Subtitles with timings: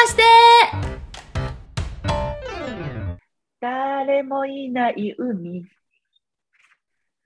[0.00, 0.22] 貸して
[3.60, 5.66] 誰もいない海。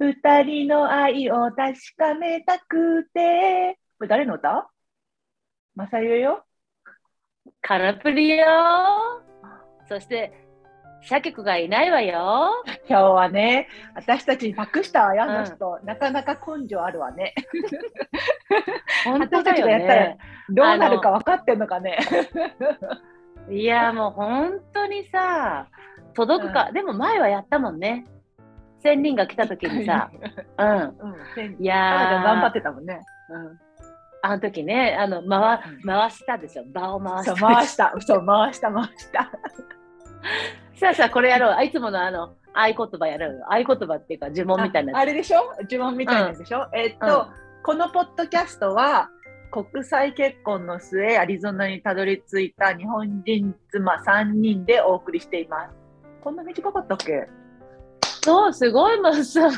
[0.01, 3.79] 二人の愛を確かめたくて。
[3.97, 4.69] これ誰の歌？
[5.77, 6.45] まさゆよ。
[7.61, 8.45] カラプリよ
[9.89, 10.44] そして、
[11.05, 12.65] シャケクがいないわよ。
[12.89, 15.79] 今日はね、私たちに託したわよ、の人。
[15.85, 17.35] なかなか根性あるわね。
[19.05, 20.19] 本当だ私たちがやよったらね。
[20.49, 21.99] どうなるか分かってんのかね。
[23.51, 25.67] いや、もう本当にさ、
[26.15, 26.71] 届くか。
[26.73, 28.07] でも前はやったもんね。
[28.83, 30.11] 仙人が来た時にさ、
[30.59, 30.69] うん。
[30.79, 31.63] うん。
[31.63, 33.01] いや頑張ってたもんね。
[33.29, 33.61] うん。
[34.23, 36.65] あの時ね、あの、回、回したでしょ。
[36.73, 37.47] 場を回しそう、た。
[37.47, 37.95] 回した。
[38.01, 39.31] そう、回した、回した。
[40.77, 41.53] さあさあ、これやろう。
[41.53, 43.47] あいつものあの、合言葉やろうよ。
[43.49, 44.97] 合言葉っていうか、呪文みたいな。
[44.97, 45.41] ああれでしょ？
[45.71, 47.29] 呪文みたいなやつでしょ、えっと、
[47.63, 49.09] このポッドキャストは、
[49.51, 55.71] 国際結婚の末、アリゾナにたどり着いた日本人妻3人でお送りしています。
[56.23, 57.29] こんな短かったっけ？
[58.25, 59.47] そう、すごいもんさ。
[59.47, 59.53] う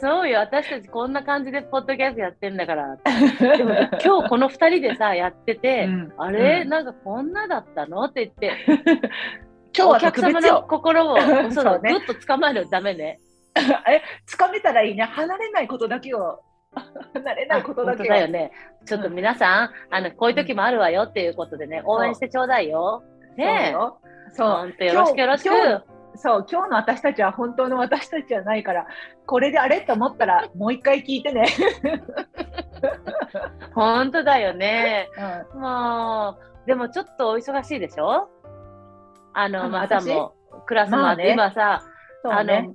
[0.00, 2.96] そうよ、私たちこんな感じでポッドキャストやってんだから。
[3.58, 3.74] でも
[4.04, 6.12] 今日この2人でさ、やってて、ん。
[6.16, 6.68] あれ、うん。
[6.68, 8.04] なんかこんなだったの？
[8.04, 8.56] って言って、
[9.76, 10.66] 今日はお客様の特別よ。
[10.68, 13.18] 心をそう そうねだぐっと捕まえるとダメね。
[13.88, 15.04] え、つかめたらいいね。
[15.04, 16.40] 離れないことだけを。
[17.14, 18.06] 離れないことだけを。
[18.06, 18.50] だよね。
[18.84, 23.02] ちょっと皆さん、あのこういう時もあるわよっていうことでね、応援してちょうだいよ。
[23.36, 23.72] ねえ。
[24.32, 25.82] そう本当よろしくよろしく。
[26.16, 28.86] そう、今日の私たちは本当の私たちじゃないから、
[29.26, 31.44] これであれと思ったら、もう一回聞いてね。
[33.74, 35.08] 本当だよね。
[35.54, 38.28] うんもう、でもちょっとお忙しいでしょ？
[39.34, 40.34] あの、うんまさも、
[40.66, 41.32] クラスまあね。
[41.32, 41.82] 今さ。
[42.24, 42.72] あの、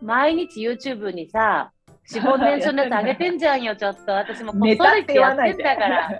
[0.00, 1.72] 毎日 YouTube にさ、
[2.12, 4.12] 脂肪燃焼のやつ上げてんじゃんよ、ちょっと。
[4.12, 5.62] 私もこっそりってやってん言わないで。
[5.62, 6.10] だから。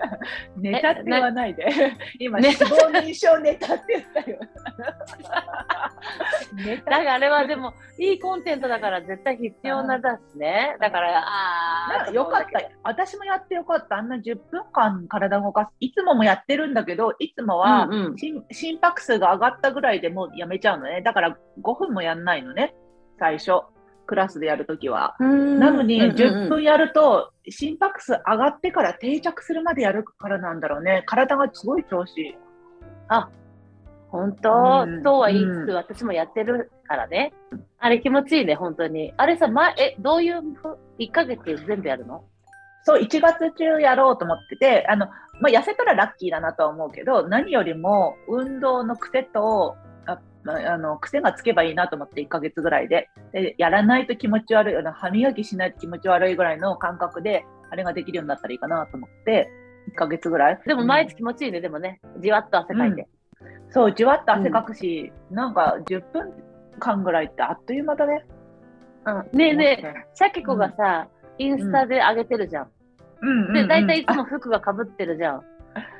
[0.57, 1.65] ネタって言わないで。
[2.19, 4.39] 今、ね脂肪燃焼ネタって言ったよ。
[6.53, 10.77] ネ タだからあれはでも、いいコンテンツだから絶対必要なだしね。
[10.79, 12.61] だから、ああ、かよかった。
[12.83, 13.97] 私もやってよかった。
[13.97, 15.75] あんな10分間体動かす。
[15.79, 21.01] いつももやってるんだけど、いつもはうんうん心心拍数が上がったぐらいでもうやめちゃうのね。
[21.01, 22.73] だから5分もやんないのね。
[23.19, 23.63] 最初。
[24.05, 25.15] クラスでやるときは。
[25.19, 31.03] ななのに、10分やると、心拍数上がってから定着するまでやるからなんだろうね。
[31.05, 32.35] 体がすごい調子いい。
[34.09, 37.33] 本当、うんとは言いつつ、うん私もやってるからね。
[37.79, 39.13] あれ気持ちいいね、本当に。
[39.17, 42.23] あれさ、前、え、どういうふ、1ヶ月全部やるの？
[42.83, 45.07] そう、1月中やろうと思ってて、あの、
[45.39, 49.90] まあ、痩せたらラッキーだなとは思うけど、何よりも運動の癖と、あ
[50.43, 59.49] まああの癖がつけばいいなと思って1ヶ月ぐらいででやらないと気持ち悪いあの歯磨きしないと気持ち悪いぐらいの感覚であれができるようになったらいいかなと思って
[59.89, 61.99] 1ヶ月ぐらいでも毎日気持ちいいね、でもね。
[62.19, 63.07] じわっと汗かいて。
[63.71, 66.33] そうじわっと汗かくし、なんか10分
[66.79, 68.25] 間ぐらいってあっという間だね
[69.05, 71.07] うんねえねえ、シャケ子がさ、
[71.37, 72.67] インスタで上げてるじゃん。
[73.21, 75.43] うんうんうんで、大体いつも服がかぶってるじゃん。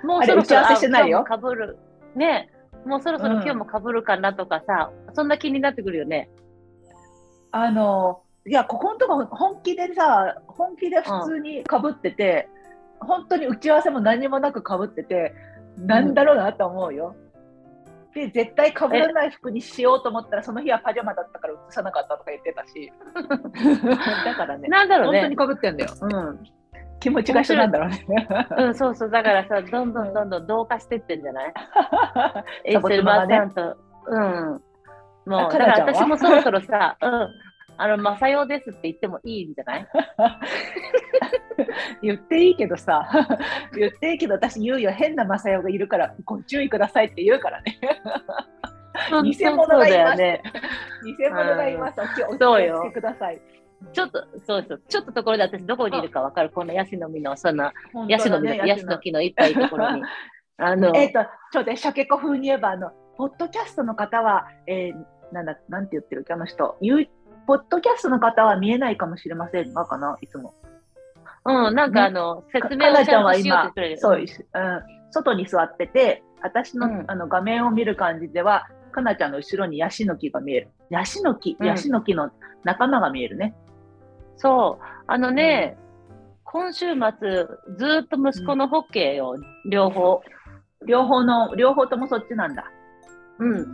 [0.05, 1.77] もうそろそろ打ち合わせしてないよかぶる。
[2.15, 6.29] ねえもうそろそろ今日もかぶるかなとかさ、そんな気になってくるよね。
[7.51, 12.49] あの、いや、ここのとこ本気でさ、本気で普通にかぶってて、
[12.99, 15.33] 本当に打ち合わせも何もなくかぶってて、
[15.77, 17.15] なんだろうなと思うよ。
[18.13, 22.91] で、絶対かぶらない服にしようと思ったら、その日はパジャマだったから映さなかったとか言ってたし。
[24.25, 25.35] だからね、なんだろうね本当に。
[25.35, 25.91] かぶってんだよ。
[26.01, 26.39] うん。
[27.01, 28.27] 気持ちが一緒なんだろうね。
[28.57, 29.09] うん、そうそう。
[29.09, 31.53] だからさ、どんどんどんどん同化してってんじゃない？
[32.65, 33.77] エ サボスルマテンマがねさんと。
[34.07, 34.61] うん。
[35.25, 37.27] もう、あだから私もそろそろさ、うん。
[37.77, 39.87] あの、マサヨですって言ってもいいんじゃない？
[42.03, 43.07] 言っていいけどさ、
[43.75, 47.79] 言っていいけど、私言うよ、変なマサヨがいるから、ご注意くださいって言うからね。
[49.23, 50.17] 偽物がいます。
[50.17, 50.41] ね。
[51.05, 52.01] 偽物がいます。
[52.01, 53.41] お気をつけください。
[53.93, 54.81] ちょっと、そうそう。
[54.87, 56.49] ちょっとところで私どこにいるかわかる。
[56.49, 60.03] このヤシの実の、そんな、本ヤシの実の、ヤシの木のいっぱいところに。
[60.57, 66.77] あの、えっ、と、ちょっとシャケ子風に言えば、あの、ポッドキャストの方は、えー、なんだ、なんて言ってるっけ、あの人。
[66.81, 67.09] ゆう
[67.47, 70.53] ポッドキャストの方は見えないかもしれませんが、かな、いつも。
[71.43, 74.27] うん、なんかあの、説明をちゃんとしようって言ってるそう、うん、
[75.11, 80.69] 外に座ってて、私の,、うんあの画面を見る感じでは、かなちゃんの後ろにヤシの木が見える。
[80.89, 82.29] ヤシの木、うんヤシの木の
[82.63, 83.55] 仲間が見えるね。
[84.41, 84.83] そう。
[85.07, 85.77] あのね、
[86.43, 86.95] 今週末、
[87.77, 89.35] ずーっと息子のホッケーよ、
[89.69, 90.21] 両方。
[90.87, 92.65] 両方の、両方ともそっちなんだ。
[93.37, 93.67] うん。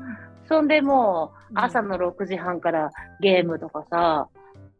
[0.47, 2.91] そんでもう、うん朝の6時半から
[3.21, 4.27] ゲームとかさ、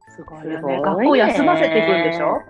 [0.09, 0.81] すごいよね。
[0.81, 2.41] 学校休ませていくんでしょ？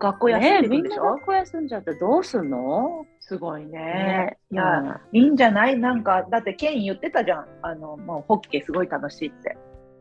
[0.00, 3.06] 学校休ねんでいくんでしょ、みんな学校休んじゃってどうすんの？
[3.20, 3.78] すごいね。
[3.78, 5.78] ねいや、いいんじゃない？
[5.78, 7.46] なんか、だってケイン言ってたじゃん。
[7.62, 9.56] あの、もうホッケーすごい楽しいって。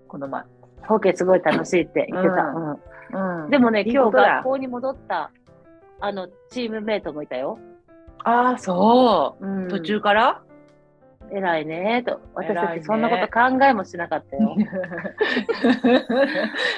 [0.07, 0.41] この前。
[0.87, 2.35] ホッケーすごい楽しいって言ってた。
[2.35, 5.31] うんうんうんでもね、今日学校に戻った、
[5.99, 7.59] あの、チームメイトもいたよ。
[8.23, 9.65] ああ、そうう。
[9.65, 10.41] ん途中から、
[11.31, 12.21] 偉いねと。
[12.33, 14.55] 私たちそんなこと考えもしなかったよ。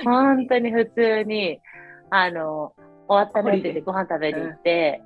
[0.05, 1.59] 本当に普通に、
[2.09, 2.73] あの、
[3.07, 5.01] 終わったねって言ってご飯食べに行って、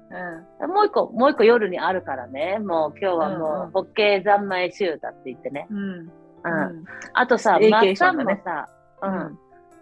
[0.67, 2.59] もう一個、もう一個夜にあるからね。
[2.59, 5.67] もう今日はうんもうんうホッケー三昧週だって言ってね。
[5.69, 5.77] うん。
[5.79, 6.01] うん。
[6.03, 8.67] うんあとさ、ステーマッサンもさ、
[9.01, 9.39] ううんん。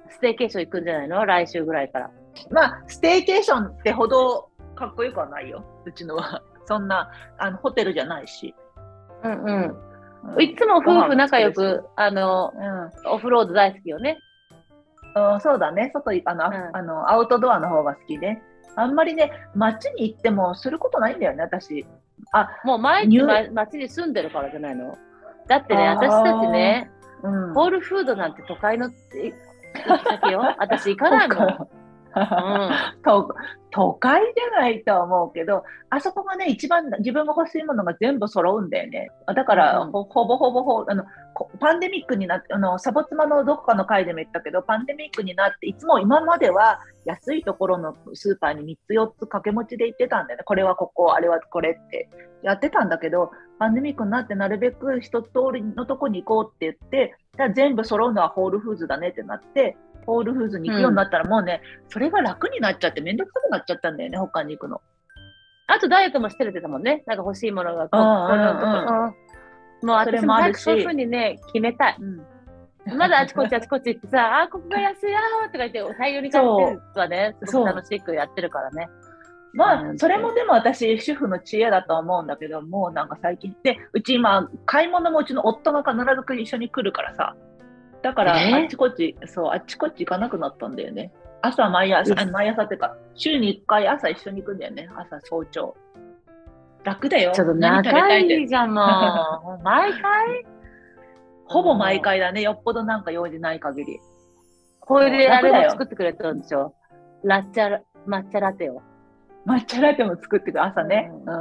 [0.09, 1.25] ステーケーション行くんじゃないの？
[1.25, 2.11] 来週ぐらいから。
[2.51, 5.63] まあ、ステーケーションってほどかっこよくはないよ。
[5.85, 6.41] うちのは。
[6.65, 8.53] そんな、あの、ホテルじゃないし。
[9.23, 9.47] うんうん。
[9.47, 14.17] うんいつも夫婦仲良く、あの、うんオフロード大好きよね。
[15.15, 15.91] うん、そうだね。
[15.93, 18.41] 外いあの、あうんあの、アウトドアの方が好きで。
[18.75, 21.85] あんまりね、街に行ってもすることないんだよね、私。
[22.33, 24.97] あ、もう毎日街に住んでるからじゃないの？
[25.47, 26.89] だってね、私たちね、
[27.23, 27.53] うん。
[27.53, 29.33] ホールフードなんて都会のえ
[29.87, 30.41] 行き先よ。
[30.59, 31.47] 私行かないもん。
[31.47, 31.67] うん。
[33.03, 33.35] 都
[33.71, 39.09] 都会じゃないとは思うけど、あそこがね、一番自分が欲しいものが全部揃うんだよね。
[39.27, 41.09] だから、うんほほぼほぼほあのこ
[41.59, 50.43] パンデミックになって、あのサボ妻のどこかの回でも言ったけど、パンデミックになって、いつも今までは安いところのスーパーに3つ4つ掛け持ちで行ってたんだよね。
[50.45, 52.09] これはここ、あれはこれって
[52.41, 64.81] やってたんだけど、パンデミックになってなるべく一通りのとこに行こうって言って、じゃあ全部揃うのはホールフーズだねってなって、ホールフーズに行くようになったらもうね、それが楽になっちゃってめんどくさくなっちゃったんだよね、他に行くの。
[65.67, 67.03] あとダイエットもしてるってたもんね。
[67.07, 67.99] なんか欲しいものがこう。
[67.99, 69.24] うんうんうんこのとこうん
[69.85, 71.97] もう私も早くそういうふうにね、決めたい。
[72.97, 76.45] まだあちこちあちこち行ってさ、 あー、ここが安いよーとか言って大量に買っ
[76.93, 78.89] てはね、すごく楽しくやってるからね。
[79.53, 79.97] まあ、うん。
[79.97, 85.95] それもでも私、主婦の知恵だと思うんだけど、もうなんか最近、で、うち今、買い物もうちの夫が必
[86.27, 87.35] ず一緒に来るからさ、
[88.01, 91.11] だから、えあっちこっち、そう、あっちこっち行かなくなったんだよね。
[91.41, 95.75] 朝、毎朝、あ毎朝っていうか、週に1回朝一緒に行くんだよね、朝、早朝。
[96.85, 97.31] 楽だよ。
[97.33, 98.81] ちょっと何食べ仲たいじゃん、も
[99.59, 99.59] う。
[99.63, 100.45] 毎回？
[101.47, 103.99] ほぼ毎回だね、よっぽどなんか用事ない限り。
[104.79, 106.73] これであれも作ってくれたんでしょ？
[107.23, 108.81] ラッチャラ、抹茶ラテを。
[109.47, 111.11] 抹茶ラテも作ってくる、朝ね。
[111.11, 111.31] う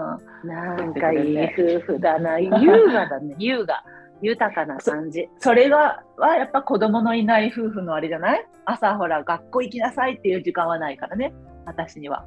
[0.44, 0.49] うん。
[0.49, 1.38] なんかいい
[1.79, 2.38] 夫婦だな。
[2.38, 2.50] 優
[2.93, 3.82] 雅だね、 優雅。
[4.23, 5.29] 豊かな感じ。
[5.38, 8.46] それが、はやっぱ子供のいない夫婦のあれじゃない？
[8.64, 11.35] 朝ほら、学校行きなさいっていう時間はないからね、
[11.67, 12.25] 私には。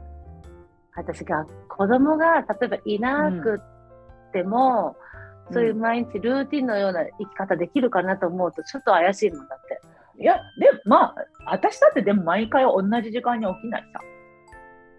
[0.98, 3.62] 私が子供が例えばいなく
[4.30, 5.08] っても、うん
[5.52, 9.82] そういう毎日ルーティンのような生き方できるかなと思うとちょっと怪しいもんだって。
[10.22, 11.16] いや、でまあ、
[11.46, 14.00] 私だってでも毎回同じ時間に起きないさ。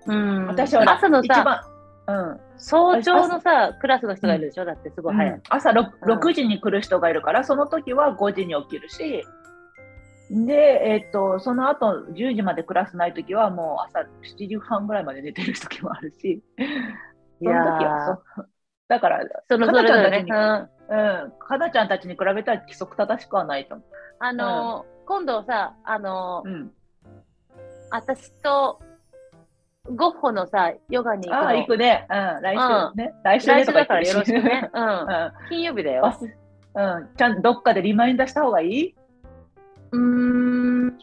[0.06, 1.60] うん私は朝のさ、一番、
[2.06, 2.40] うん。
[2.56, 5.34] 早朝のさ、クラスの人がいるでしょ、だってすごい早い。
[5.34, 9.26] うん朝 6, うん6時に来る人がいるから、その時は5時に起きるし、
[10.30, 16.42] で、えっと、その後10時までクラスない時はもう朝7時半ぐらいまで寝てる時もあるし、
[17.42, 18.20] その時は。
[18.88, 20.26] だから、そのそれぞれね。
[20.29, 23.84] うんうん、かなちゃんたちに比べたら規則正しくはないと思
[24.20, 26.53] あのー今度さ、あのーう。
[26.53, 26.72] うん。
[27.91, 28.81] 私と
[29.84, 31.48] ゴッホのさ、ヨガに行くの。
[31.48, 32.06] ああ、行くね。
[32.10, 33.14] うん、来週ね。
[33.24, 34.43] 来週ね来週だからよろしくね。
[34.43, 34.70] ね。
[34.72, 34.84] うん。
[34.84, 36.14] うん金曜日だよ。
[36.74, 38.94] うん、ちゃんとどっかでリマインダーした方がいい？
[39.92, 40.98] うーん。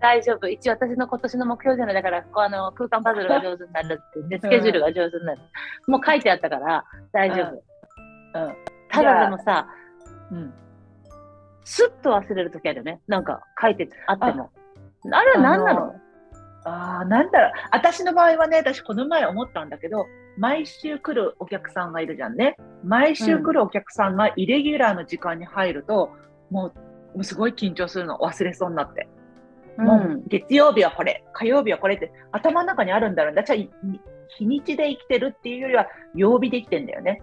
[0.00, 0.48] 大丈夫。
[0.48, 1.94] 一応私の今年の目標じゃない。
[1.94, 5.40] だから、こうあの空間パズルが上手になるって言って、スケジュールが上手になる。
[5.86, 7.54] もう書いてあったから、大丈夫。
[8.40, 8.54] うん。
[8.90, 9.66] ただでもさ、
[10.30, 10.52] うん。
[11.64, 13.00] スッと忘れるときあるよね。
[13.08, 14.50] なんか書いてあっても。
[15.12, 15.94] あれは何なの？
[16.64, 17.52] ああ、なんだろう。
[17.72, 20.06] 私の場合はね、私この前思ったんだけど、
[20.36, 22.56] 毎週来るお客さんがいるじゃんね。
[22.84, 26.10] 毎週来るお客さんがイレギュラーの時間に入ると、
[26.50, 26.72] もう、
[27.18, 28.18] もうすごい緊張するの。
[28.18, 29.08] 忘れそうになって。
[29.76, 33.40] もう月曜日はこれ、火曜日はこれって頭の中にあるんだろうね。
[33.40, 33.56] 私は
[34.28, 37.20] 日にちで生きてるっていうよりは曜日で生きてんだよね。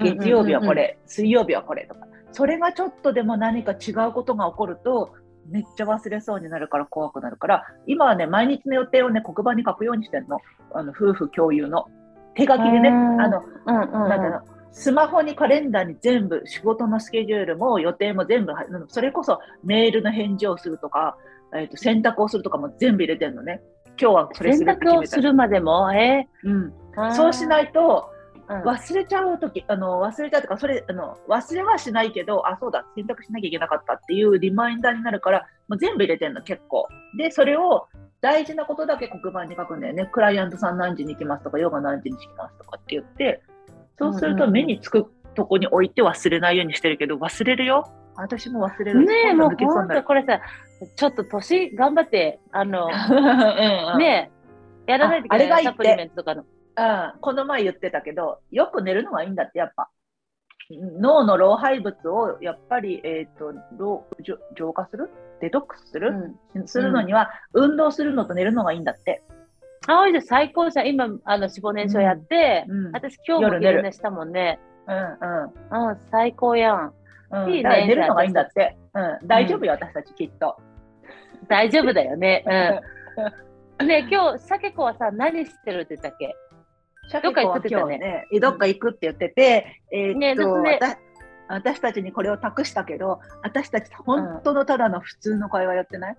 [0.00, 2.06] 月曜日はこれ、水曜日はこれとか。
[2.30, 5.14] それがちょっとでも何か違うことが起こると、
[5.48, 10.40] めっちゃ忘れそうになるから怖くなるから、今はね、毎日の予定をね、黒板に書くようにしてるの。
[10.74, 11.88] あの夫婦共有の。
[12.34, 14.08] 手書きでね、うんあの、うんうんうん。
[14.10, 14.40] なんていうの？
[14.72, 18.52] スマホにカレンダーに全部仕事のスケジュールも予定も全部
[18.88, 21.16] それこそメールの返事をするとか、
[21.54, 23.60] えー、と洗濯をするとかも全部入れてるのね。
[24.00, 27.14] 今日はこれ洗するって決めた濯をするまでも、えうん、ー、。
[27.14, 28.10] そうしないいと
[28.48, 36.88] うん忘れちゃうとき、あの忘れちゃうとか、それあの忘れはしないけど、あ、そうだ、洗濯しなきゃいけなかったっていうリマインダーになるから、もう全部入れてるの、結構。
[37.16, 37.86] で、それを
[38.20, 40.06] 大事なことだけ黒板に書くんだよね。
[40.12, 43.42] クライアントさん何時に行きますとか、ヨガ何時に行きますとかって言って、
[44.02, 47.90] そうすると目につくとこに置いて忘れないようにしてるけど、忘れるよ。
[48.16, 49.04] 私も忘れる。
[49.04, 50.40] ねえ、もう本当これさ、
[50.96, 54.30] ちょっと年頑張って、あの、 うんうんね
[54.86, 56.42] え、やらないといけないサプリメントとかの。
[56.42, 59.88] うん、この前言ってたけど、よく寝るのがいいんだって、やっぱ。
[60.70, 65.10] 脳の老廃物をやっぱり、えっ、と、老浄浄化する？
[65.40, 66.34] デトックスする、
[66.66, 69.22] するのには、運動するのと寝るのがいいんだって。
[69.86, 70.88] あ、おいじゃ最高じゃん。
[70.88, 71.08] 今、あ
[71.38, 74.58] の、脂肪燃焼やって、うんうん私今日も昼寝したもんね。
[74.86, 76.92] うんうん、最高やん。
[77.30, 77.44] うん。
[77.44, 78.76] うん、いいね寝るのがいいんだって。
[78.94, 80.56] うん、大丈夫よ、私たちきっと。
[81.48, 82.44] 大丈夫だよね。
[83.80, 83.86] うん。
[83.88, 86.36] ねえ今日、さけこはさ、何してるって言ったっけ？
[87.20, 90.86] どっか行くって言っねどっか行くって言ってて、えーっと、ねと
[91.48, 96.16] 私たちにこれを託したけど、私たち本当のただの普通の会話やってない、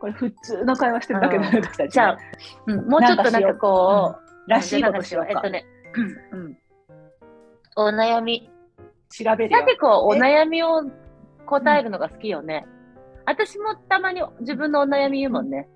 [0.00, 2.18] これ普通の会話してるだけだね、うん私たちね、じゃあ
[2.66, 5.30] うん、もうちょっとなんかこう、らしいことしようか。
[5.30, 5.64] えっとね、
[6.32, 6.58] うん、
[7.76, 8.50] お悩み。
[9.10, 9.64] 調べるよさ。
[9.64, 10.82] けこはお悩みを
[11.46, 12.66] 答えるのが好きよね。
[13.26, 15.68] 私もたまに自分のお悩み言うもんね。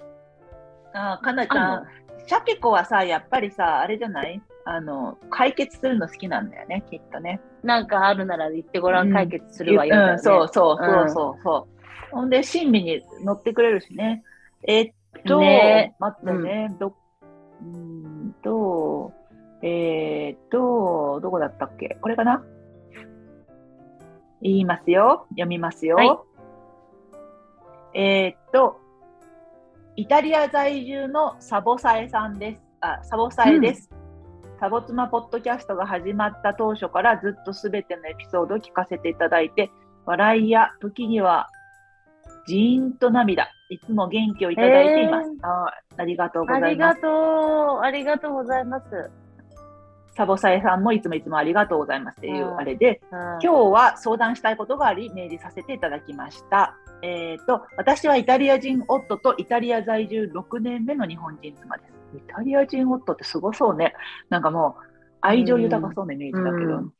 [0.95, 1.87] あーかなちあゃん、
[2.27, 4.41] シャケ子はさ、やっぱりさ、あれじゃない？
[4.65, 7.41] あの、解決するの好きなんだよね、きっとね。
[7.63, 11.82] なんかあるなら言ってごらん、うん解決するわよ、うん、そうそうそううんそうそう。
[12.13, 14.23] ほんで、親身に乗ってくれるしね。
[14.67, 16.95] えーっと、ね待ってね、ど、
[17.63, 19.13] うーんと、
[19.63, 21.99] えーっと、どこだったっけ？
[22.01, 22.45] これかな？
[24.41, 25.27] 言いますよ。
[25.31, 25.97] 読みますよ。
[25.97, 26.19] はい
[27.95, 28.81] えーっと、
[29.97, 32.61] イタリア在住のサボサエさんです。
[32.81, 33.91] あ、サボサエです。
[34.59, 39.71] サボ妻ポッドキャストが始まった当初からずっとすべてのエピソードを聞かせていただいて、
[40.07, 41.51] 笑いや時には
[42.47, 45.31] ジーンと涙、いつも元気をいただいています。
[45.43, 47.01] あありがとうごありがざいます。
[47.03, 47.81] とう。
[47.81, 49.11] ありがとうございます。
[50.15, 56.77] サボサエさんもいつもいつもありがとうございますっていううんあれで、今今日は相談したいことがあり、メールさせていただきました。
[57.03, 62.17] えっ、と、私はイタリア人夫とイタリア在住6年目の日本人妻です。
[62.17, 63.95] イタリア人夫ってすごそうね。
[64.29, 64.85] なんかもう、
[65.23, 66.93] 愛情豊かそうなイメージだけど、うん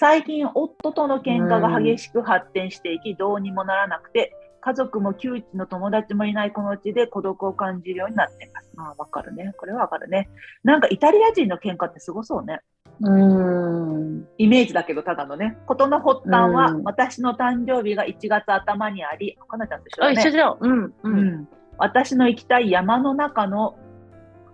[0.00, 8.70] 最近夫との喧嘩が激しく発展していき、どうにもならなくて、家族も窮地の友達もいないこのうちで孤独を感じるようになっています。
[8.74, 9.54] まあ、わかるね。
[9.56, 10.28] これはわかるね。
[10.64, 12.60] なんかイタリア人の喧嘩ってすごそうね。
[13.00, 14.26] うーん。
[14.38, 15.56] イメージだけど、ただのね。
[15.66, 20.20] ことの発端は、うん私の誕生日が1月頭にあり、かなちゃんと一緒あ、だね。
[20.20, 20.56] 一緒じゃん。
[20.60, 20.84] うん。
[20.84, 20.94] う。
[21.04, 21.48] うんん。
[21.78, 23.78] 私の行きたい山の中の、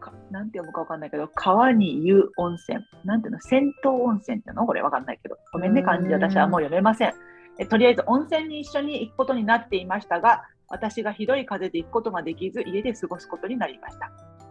[0.00, 2.84] かなんて読むかわかんないけど、川に湯温泉。
[3.04, 3.40] なんていうの？
[3.40, 4.66] 銭湯温泉っての？
[4.66, 5.38] これわかんないけど。
[5.52, 7.14] ごめんね、うん漢字私はもう読めません。
[7.58, 14.10] えとりあえず温泉に一緒に行くことになっていましたが、私がひどい風邪で行くことができず、家で過ごすことになりました。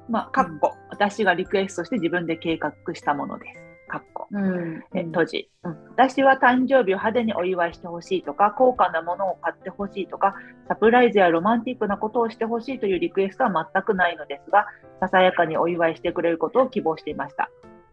[0.10, 3.74] まあ、かっこ、私がリクエストして自分で計画したものです。
[3.88, 4.28] かっこ。
[4.32, 4.84] うん。
[4.96, 10.36] え閉じ、うん、私は誕生日を派手にお祝いしてほしいとか、高価なものを買ってほしいとか、
[10.68, 14.66] サプライズやロマンティックなことをしてほしいというリクエストは全くないのですが、
[15.00, 17.50] ささやかにお祝いしてくれることを希望していました。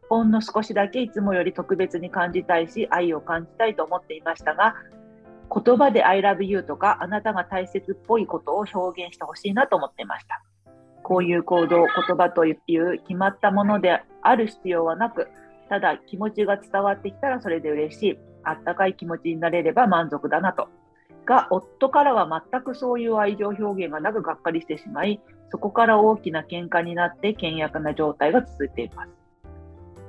[0.08, 4.74] ほんの少しだけいつもより特別に感じたいし、愛を感じたいと思っていましたが、
[5.52, 10.42] 言葉で I love you とか、あなたが大切っぽいことを表現してほしいなと思ってました。
[11.02, 15.28] こういう行動、言葉という決まったものである必要はなく、
[15.68, 18.18] ただ気持ちが伝わってきたらそれで嬉しい。
[18.42, 20.68] あったかい気持ちになれれば満足だなと。
[21.26, 29.10] が、夫からは全くそういう愛情表現がなくがっかりしてしまい、そこから大きな喧嘩になって険悪な状態が続いています。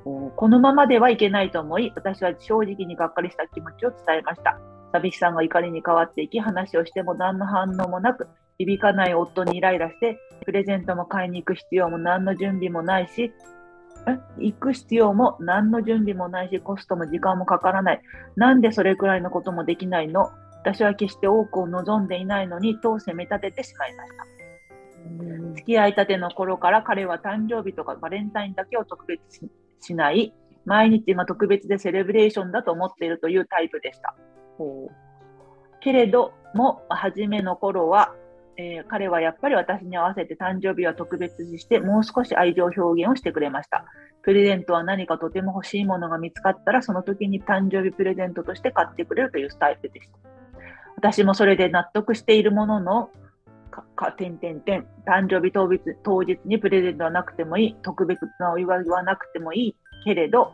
[0.03, 4.57] このままではいけないと思い、私は正直にがっかりした気持ちを伝えました。
[4.91, 13.31] 寂しさが怒りに変わっていき、話をしても何の反応もなく、響かない夫にイライラして、プレゼントも買いに行く必要も何の準備もないし、
[14.07, 14.17] え？
[14.39, 18.01] 行く必要も何の準備もないし、コストも時間もかからない。
[18.35, 20.31] なんでそれくらいのこともできないの？
[20.63, 24.25] 私は決して多くを望んでいないのに、と責め立ててしまいました。
[25.55, 30.33] 付き合いたての頃から彼は誕生日とかバレンタインだけを特別ししない、
[30.65, 34.15] 毎日が特別でセレブレーションだと思っているというタイプでした。
[35.81, 38.13] けれども、初めの頃は、
[38.57, 43.85] えー彼はやっぱり私に合わせて誕生日は特別にして、もう少し愛情表現をしてくれました。
[44.23, 50.17] プレゼントは何かとても欲しいものが見つかったら、その時に誕生日プレゼントとして買ってくれるというスタイルでした。
[50.97, 53.09] 私もそれで納得しているものの、
[53.71, 60.53] か、か、てんてんてん、誕生日当日当日にプレゼントはなくてもいい、特別なお祝いはなくてもいいけれど、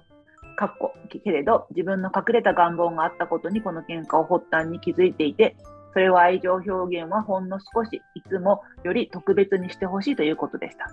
[0.58, 5.56] かっこけれど、自分の隠れた願望があったことにこの喧嘩を発端に気づいていて、
[5.94, 6.72] それは愛情表
[7.02, 10.88] 現はほんの少し、いつもより特別にしてほしいということでした。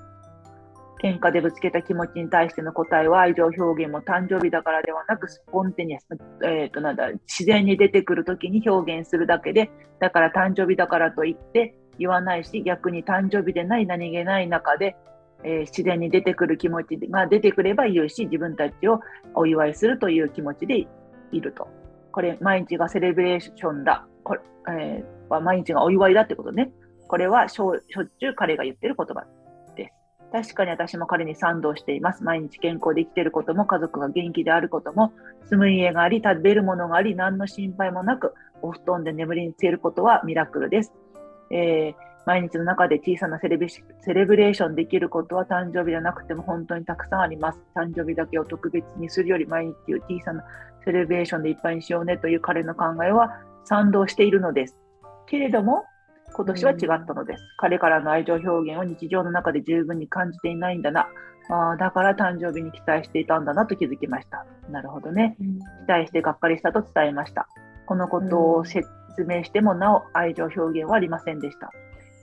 [1.02, 6.06] 喧嘩でぶつけた気持ちに対しての答えは愛情表現も誕生日だからではなくスポンテニアス、
[6.42, 14.96] えーとなんだ自然に出てくるときに表現するだけでだから誕生日だからといって言わないし逆に誕生日でない何気ない中で、
[15.44, 19.00] えー自然に出てくる気持ちが出てくれば言うし自分たちを
[19.34, 20.86] お祝いするという気持ちで
[21.32, 21.68] いると。
[22.12, 24.06] これ毎日がセレブレーションだ。
[24.22, 26.70] これ、えー毎日がお祝いだってことね。
[27.08, 29.24] これはしょしょっちゅう彼が言ってる言葉
[29.74, 29.92] です。
[30.32, 32.24] 確かに私も彼に賛同しています。
[32.24, 35.12] 毎日健康で生きていることも、家族が元気であることも、
[35.46, 40.92] 住む家があり、食べるものがあり、何の心配もなく、お布団で眠りにつけることはミラクルです。
[41.50, 43.82] えー毎日の中で小さなセレブセ
[44.14, 47.60] レブレーションできることは誕生日じゃなくても本当にたくさんあります。
[47.74, 50.44] 誕生日だけを特別にするより毎日を小さな
[50.84, 54.78] セレブレーションでいっぱいにしようねという彼の考えは賛同しているのです。
[55.26, 55.84] けれども、
[56.34, 57.42] 今年は違ったのです。
[57.58, 61.08] 彼からの愛情表現を日常の中で十分に感じていないんだな。
[61.50, 64.46] あーだから誕生日に期待していたんだなと気づきました。
[64.70, 65.36] なるほどね。
[65.38, 67.48] 期待してがっかりしたと伝えました。
[67.86, 68.88] このことを説
[69.26, 71.70] 明してもなお愛情表現はありませんでした。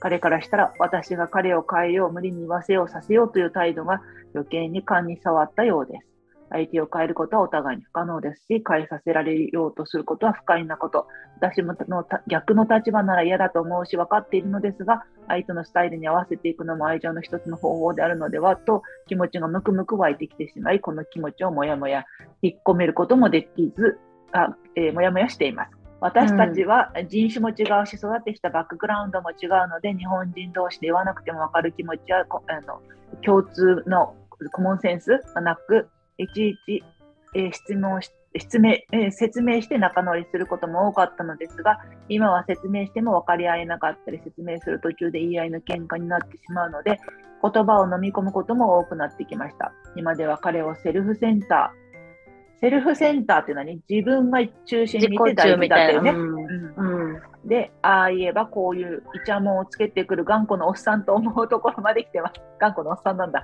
[0.02, 4.02] 彼からしたら私が彼を変えよう、無理に言わせよう、させようという態度が
[4.34, 6.06] 余計に勘に触ったようです。
[6.50, 11.06] 相手を変えることはお互いに不可能ですし、変えさせられようとすることは不快なこと。
[11.36, 22.04] 私もの逆の立場なら嫌だと思うし分かっているのですが、相手のスタイルに合わせていくのも愛情の一つの方法であるのではと気持ちがムクムク湧いてきてしまい、この気持ちをもやもや
[22.42, 24.00] 引っ込めることもできず、
[24.32, 25.81] あえーもやもやしています。
[26.02, 32.80] 私たちは人種も違うし、育ってきたバックグラウンドも違うので、日本人同士で言わなくても分かる気持ちはこあの
[33.24, 34.16] 共通の
[34.50, 36.84] コモンセンスがなく、いちいち、
[37.36, 46.98] えー質問し説明えー説明して仲直りすることも多かったのですが、今は説明しても分かり合えなかったり、説明する途中で言い合いの喧嘩になってしまうので、
[47.42, 49.72] 言葉を飲み込むことも多くなってきました。
[49.94, 51.81] 今では彼をセルフセンター、
[52.62, 53.80] セルフセンターって何？
[53.90, 55.58] 自分が中心にいてたいな。
[55.58, 56.10] 事だったよね。
[56.12, 56.91] うんうんうん
[57.44, 62.34] で、ああ言えばこういうイチャモンをつけてくる頑固なおっさんと思うところまで来てます。
[62.60, 63.42] 頑固なおっさんなんだ。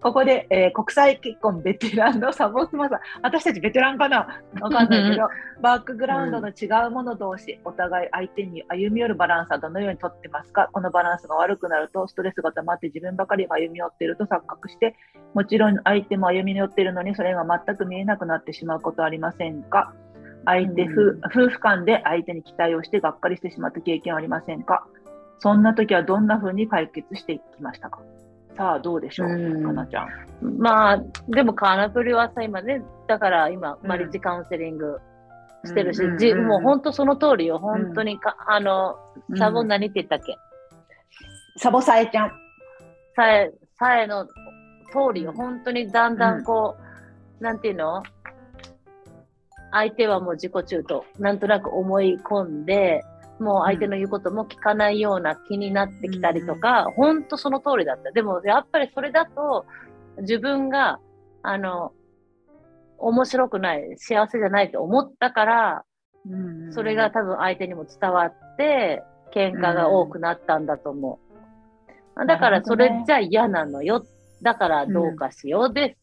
[0.00, 4.40] ここで、えー国際結婚ベテランのサボスマさん、 私たちベテランかな？
[4.60, 5.28] わかんないけど、
[5.60, 10.68] バックグラウンドの違う者同士、お互い相手に歩み寄るバランスはどのようにとってますか？
[10.72, 14.94] このバランスが悪くなると、ストレスが溜まって自分ばかりが歩み寄っていると錯覚して、
[15.34, 19.92] もちろん相手も歩み寄っているのに、それが全く見えなくなってしまうことはありませんか？
[20.44, 21.20] 相手、うん。
[21.22, 24.86] 夫夫婦間で相手に期待をしてがっかりしてしまった経験はありませんか？
[25.38, 28.00] そんな時はどんな風に解決していきましたか？
[28.56, 29.62] さあ、どうでしょう、うん。
[29.64, 30.08] かなちゃん。
[30.58, 34.98] まあ、でもカーナプリはさ、今ね、だから今、うんマリッジカウンセリング
[35.64, 37.58] してるし、うんじもう本当その通りよ。
[37.58, 38.96] 本当にか、あの、
[39.38, 40.36] サボうん何って言ったっけ、
[41.56, 42.32] サボさえちゃん。
[43.14, 44.32] さえ、さえの通
[45.14, 45.30] りよ。
[45.30, 45.36] うん。
[45.36, 46.76] 本当にだんだんこ
[47.40, 48.02] う、なんていうの？
[49.72, 53.02] 相手はもう自己中と、なんとなく思い込んで、
[53.38, 58.10] もう相手の言うことも聞かないような気になってきたりとか、本当その通りだった。
[58.12, 59.64] でも、やっぱりそれだと、
[60.18, 61.00] 自分が、
[61.42, 61.92] あの、
[62.98, 65.84] 面白くない、幸せじゃないと思ったから、
[66.72, 69.02] それが多分相手にも伝わって、
[69.32, 71.18] 喧嘩が多くなったんだと思
[72.16, 72.26] う。
[72.26, 74.04] だからそれじゃ嫌なのよ。
[74.42, 75.96] だからどうかしようで、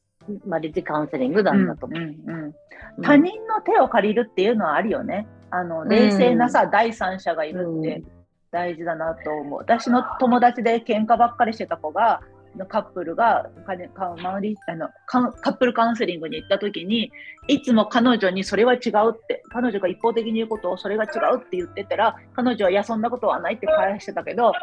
[0.46, 2.00] マリッジカウンセリングなんだと思う。
[2.00, 2.56] うんうんうんうん
[3.04, 5.28] 他人の手を借りるっていうのはあるよね。
[5.52, 8.04] あの冷静なさ、第三者がいるって
[8.52, 9.60] 大事だなと思う。
[9.60, 12.22] 私の友達で喧嘩ばっかりしてた子が、
[12.70, 17.12] カップルがかかマリあのカカップルカウンセリングに行った時に
[17.48, 24.54] いつも彼女にそれは違うって彼女が一方的に言うことをそれが違うって言ってたら彼女はいやそんなことはないって返してたけど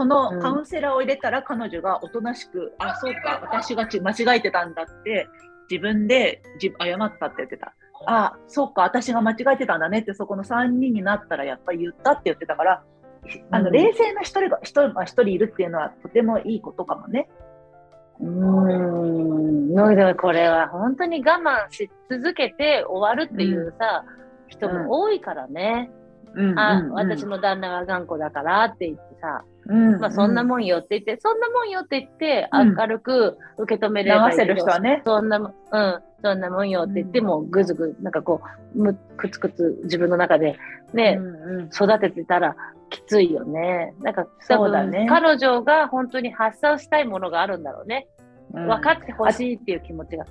[0.00, 5.28] そのカウンセラーを入れたら彼女がおとなしく、あそうか私がち間違えてたんだって
[5.70, 7.74] 自分で自謝ったって言ってた。
[8.06, 12.82] あそうか、私が間違えてたんだねって、そこの3人になったらやっぱり言ったって言ってたから、
[13.50, 13.74] あのうん。
[13.74, 17.28] 冷静な一人が一人が一人いるっていうのはとてもいいことかもね。
[18.20, 19.74] うーん。
[19.74, 24.06] のでこれは本当に我慢し続けて終わるっていうさ、
[24.48, 25.90] 人も多いからね。
[26.56, 35.02] あ、私の旦那が頑固だからって言ってさ、うんまあそんなももんよって言って、そんなもんよって言って、うん明るく受け止めればいい流せる人はね。
[35.04, 38.40] そんなもん、うん、そんなもんよって言っても、ぐずぐず、なんかこ
[38.74, 40.56] う、むくつくつ自分の中で
[40.92, 42.56] ね、うんうん育ててたら
[42.88, 43.94] きついよね。
[44.00, 48.08] なんか、そうだね彼女が本当に発散したいものがあるんだろうね。
[48.52, 50.24] うん分かってほしいっていう気持ちが。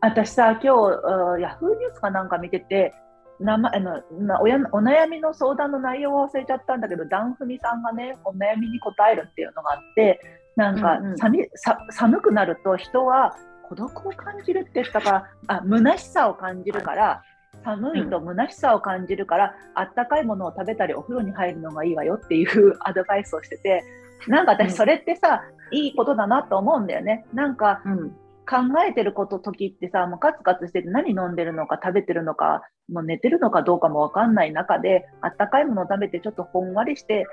[0.00, 2.94] 私さ、今日、ヤフーニュースかなんか見てて、
[3.40, 10.20] なまあのなおやお悩みの相談の内容を忘れちゃったんだけど、ダンフミさんがね、お悩みに答えるっていうのがあって、
[10.56, 13.36] なんか、うんうん寒いさ寒くなると人は
[13.68, 17.22] 孤独を感じるって言ったから、あ虚しさを感じるから、
[17.64, 23.84] 寒いと虚しさを感じるから、あったかいものを食べたりお風呂に入るのがいいわよっていう アドバイスをしてて、
[24.26, 27.26] なんかうん私それってさ、いいことだなと思うんだよね。
[27.32, 28.16] なんかうん。
[28.48, 28.56] 考
[28.88, 37.26] えてること時ってさ、もうカツカツしてて何飲んでるのか食べてるのか、もう寝てるのかどうかもわかんない中で、あったかいものを食べてちょっとほんわりして、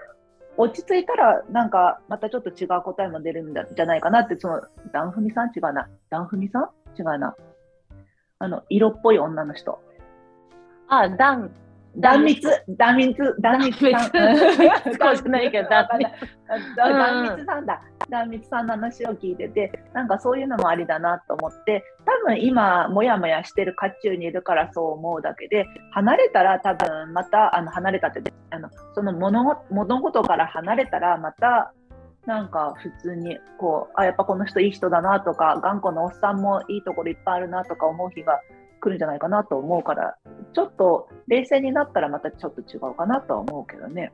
[0.58, 4.62] 落ち着いたらなんかまたちょっと違う答えも出るんじゃないかなって、その
[4.94, 5.48] ダンフミさん？
[5.48, 5.88] 違うな。
[6.10, 6.64] ダンフミさん？
[6.98, 7.36] 違うな。
[8.40, 9.80] あの、色っぽい女の人。
[10.90, 11.52] あ、ダン。
[11.98, 12.42] 断蜜、
[12.78, 14.12] 断蜜、断蜜さん。
[14.12, 16.12] 断蜜そうじゃないけど断蜜
[16.76, 17.82] 断蜜さんだ。
[18.10, 31.74] 断蜜さんの話を聞いてて、なんかそういうのもありだなと思って、多分今、もやもやしてる渦中にいるからそう思うだけで、離れたら多分また、あの離れたって、あのその物ご物事から離れたらまた、
[32.26, 38.40] なんか普通にこう、あ、やっぱこの人いい人だなとか、頑固なおっさんもいいところいっぱいあるなとか思う日が
[38.86, 40.16] 来るんじゃないかなと思うから、
[40.54, 44.14] ちょっと冷静になったらまたちょっと違うかなとは思うけどね。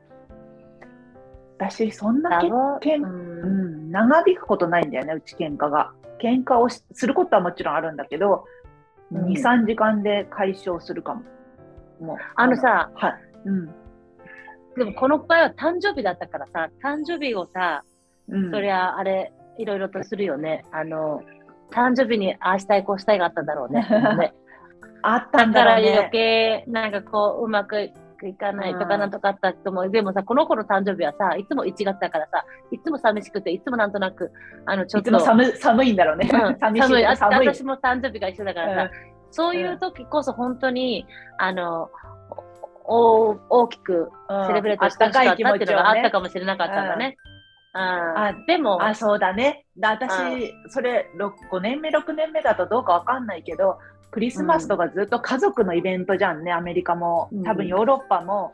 [1.58, 5.92] 私、そんな結けう、ん、長引くことないんだよね、うち喧嘩が。
[6.20, 8.46] 喧嘩をしすることはもちろんあるんだけど、
[9.12, 11.22] うん2、3時間で解消するかも。
[12.00, 13.14] もうあの、さ、はい。
[13.44, 13.66] うん。
[14.76, 17.84] でもこの場合は誕生日だったからさ、誕生日をさ、
[18.28, 20.64] うん、そりゃあれ、いろいろとするよね。
[20.72, 21.22] あの、
[21.72, 23.86] 誕生日にああしたいこうしたいがあったんだろうね。
[24.18, 24.34] ね
[25.02, 26.08] あっただからんだろう余ね。
[26.12, 27.90] 計、なんかこう、うまく
[28.28, 34.30] いかないとかうんなんとかあった人も、でもさ、この子の誕生日はさ、いつも1月だからさ、いつも寂しくて、いつもなんとなく、
[34.66, 36.28] あの、ちょっと、いつも寒い寒いんだろうね。
[36.32, 37.48] うん 寂しい寒い。
[37.48, 38.90] 私も誕生日が一緒だからさ、
[39.30, 41.06] そういう時こそ本当に、
[41.38, 41.90] あの、
[42.84, 47.16] お大きくうんセレブレートしてほしかったっていうのがあったかもしれなかったんだうんね。
[47.74, 49.64] あうんでも、あ、そうだね。
[49.78, 53.78] だ私、それろ5年目、6年目だとどうかわかんないけど、
[54.12, 57.42] クリスマスとかずっと家族のイベントじゃんね、アメリカもうん。
[57.42, 58.52] 多分ヨーロッパも、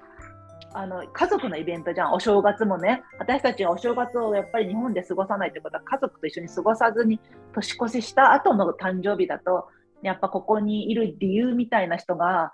[0.72, 3.02] あの家族のイベントじゃん、お正月もね。
[3.18, 7.20] 私たちはお正月をやっぱり日本で過ごさないってことは、家族と一緒に過ごさずに
[7.52, 9.66] 年越しした後の誕生日だと、
[10.02, 12.52] やっぱここにいる理由みたいな人が、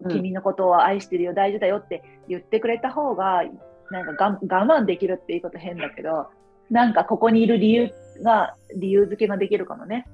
[0.00, 3.44] うん君のことを愛してるよ、大事だよって言ってくれた方が、
[3.92, 6.26] なんかが我慢できるっていうこと変だけど、
[6.68, 7.90] なんかここにいる理由
[8.24, 10.08] が、理由付けができるかもね。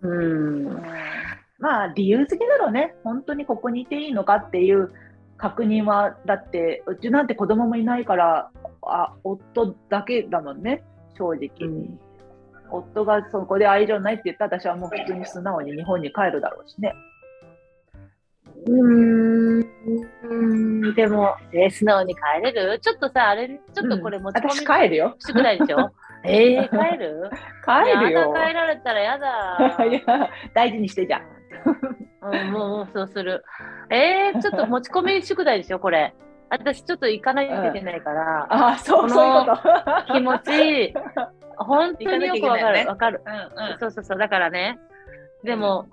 [0.00, 0.82] うん。
[1.58, 2.94] まあ、理由付けだろうね。
[3.04, 4.92] 本当にここにいていいのかっていう
[5.36, 8.50] 確認は、だって、うちなんて子供もいないから、
[8.82, 10.82] あ夫だけだもんね、
[11.16, 11.50] 正直。
[11.60, 11.98] うん
[12.70, 16.92] 夫がそこで愛情ないって言ったら、私はもう普通に素直に日本に帰るだろうしね。
[18.66, 19.64] うー
[20.90, 22.78] ん、でも、えー素直に帰れる？
[22.80, 25.14] ちょっとさ、あれ、ちょっとこれ持ち込み私帰るよ。
[25.20, 25.92] 宿題でしょ？
[26.24, 27.30] えー、帰る？
[27.64, 28.34] 帰るよ。
[28.34, 29.58] 帰られたらやだ。
[29.84, 31.22] いや、大事にしてじゃん。
[32.22, 33.44] うん、もう、そうする。
[33.90, 36.14] えー、ちょっと持ち込み宿題でしょ、これ。
[36.50, 39.56] 私、ちょっと行かないといけないから、ああ、そう、そういうこ
[40.08, 40.12] と。
[40.14, 40.94] 気持ち、
[41.56, 43.22] 本当によくわかる、わかる。
[43.26, 43.78] うんうん。
[43.78, 44.78] そうそうそう、だからね、
[45.42, 45.86] でも、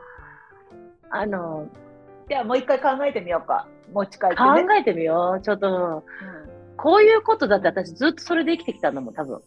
[1.09, 1.67] あの、
[2.29, 3.67] じゃあもう一回考えてみようか。
[3.91, 4.79] 持ち帰って考ね。
[4.79, 5.41] えてみよう。
[5.41, 9.39] ちょっと、うんこういうことだって私ずっとそれで生きてきたんだもん、多分。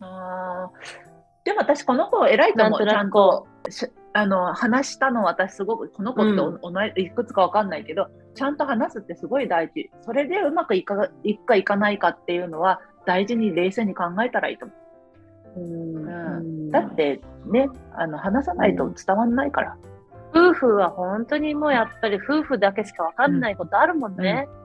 [0.00, 2.86] あーでも私この子偉いと思う。
[2.86, 9.90] ちゃんとしあの話したの私すごくこの子っておうんいいくつかわかんないけど、ちゃんと話すってすごい大事。
[10.02, 14.74] それでうまくいかいくかいかないかっていうのは大事に冷静に考えたらいいと思
[15.56, 16.70] うんうんう。
[16.70, 19.76] だってね、あの話さないと伝わんないから。
[20.34, 24.48] 夫婦は本当にもうやっぱり夫婦だけしかわかんないことあるもんね。
[24.56, 24.61] うん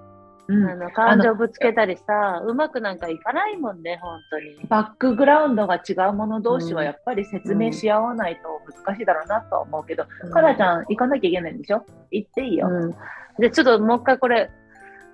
[0.49, 4.57] あの感情ぶつけたりさ、うまくなんかいかないもんね、本当に。
[4.69, 11.85] バックグラウンドが違う者同士はうんやっぱり説明し合わないと難しいだろうなとは思うけど、かなちゃん行かなきゃいけないんでしょ？
[12.11, 12.67] 行っていいよ。
[12.69, 12.95] うん。
[13.39, 14.49] で、ちょっともう一回これ、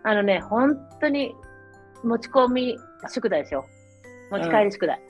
[0.03, 1.33] あのね、本当に
[2.03, 2.77] 持ち込み
[3.09, 3.65] 宿題ですよ。
[4.29, 5.01] 持ち帰り宿題。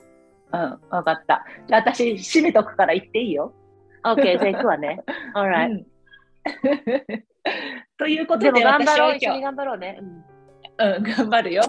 [0.52, 1.44] うん、わかった。
[1.66, 3.52] じゃあ私閉めとくから行っていいよ。
[4.04, 5.02] OK、じゃあ行くわね。
[5.36, 5.70] alright。
[5.70, 5.86] うん
[7.98, 9.98] ということででも頑張ろう、一緒に頑張ろうね。
[10.00, 10.24] うん
[10.96, 11.62] うん、頑張るよ。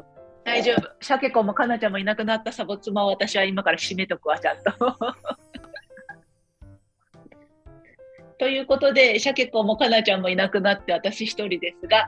[0.43, 0.91] 大丈夫。
[1.01, 4.71] シャケ子もかなちゃんもいなくなったサボ妻を私は今から締めとくわ、ちゃんと。
[8.37, 12.07] ということで、シャケ子もかなちゃんもいなくなって私一人ですが、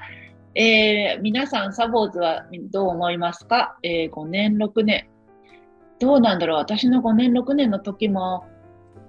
[0.55, 5.07] えー皆さん、サボーズはどう思いますか、えー ?5 年、6年。
[5.99, 6.57] どうなんだろう？
[6.57, 8.45] 私の5年、6年の時も、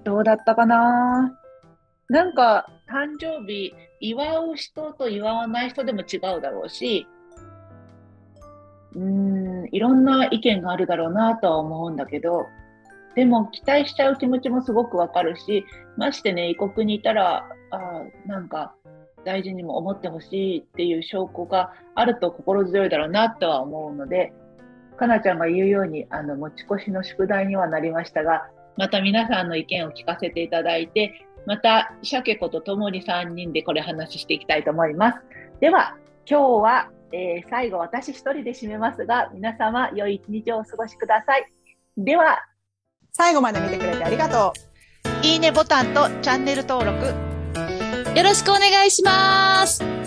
[0.03, 1.38] どうだったかな？
[2.09, 7.07] なんか誕生日祝う人と祝わない人でも違うだろうし、
[8.95, 12.47] うん、いろんな意見があるだろうなとは思うんだけど、
[13.15, 15.65] でも期待しちゃう気持ちもすごくわかるし、
[15.97, 17.79] ましてね、異国にいたら、あ
[18.25, 18.73] なんか
[19.23, 24.33] 大事にも思ってほしいっていう証拠があると心強いだろうなとは思うので、
[24.97, 35.19] かなちゃんが言うように、あの、持ち越しの宿題にはなりましたが、また皆さんの意見を聞かせていただいて、また、シャケ子とともに3人でこれ話していきたいと思います。
[35.59, 35.97] では、
[36.29, 41.51] 今日は、えー最後私1人で締めますが、皆様良い一日をお過ごしください。
[41.97, 42.45] では、
[43.13, 44.69] 最後まで見てくれてありがとう。
[45.25, 47.07] いいねボタンとチャンネル登録
[48.15, 49.98] よろしくお願いします